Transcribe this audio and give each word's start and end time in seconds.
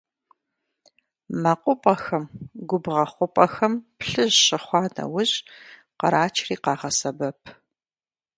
Мэкъупӏэхэм, 1.41 2.23
губгъуэ 2.67 3.05
хъупӏэхэм 3.13 3.73
плъыжь 3.99 4.39
щыхъуа 4.45 4.81
нэужь 4.95 5.35
кърачри 5.99 6.55
къагъэсэбэп. 6.63 7.39